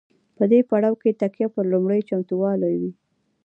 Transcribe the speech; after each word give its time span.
په 0.37 0.43
دې 0.51 0.59
پړاو 0.69 0.99
کې 1.01 1.17
تکیه 1.21 1.47
پر 1.53 1.63
لومړنیو 1.71 2.07
چمتووالو 2.09 2.67
وي. 2.79 2.91